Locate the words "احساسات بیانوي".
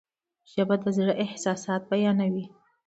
1.23-2.45